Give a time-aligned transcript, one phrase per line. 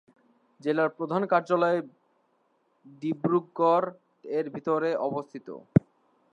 [0.59, 1.79] জেলার প্রধান কার্যালয়
[3.01, 3.87] ডিব্রুগড়,
[4.37, 5.47] এর থেকে ভিতরে অবস্থিত।